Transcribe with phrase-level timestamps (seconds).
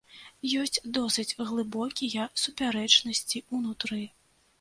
[0.59, 4.01] Ёсць досыць глыбокія супярэчнасці ўнутры.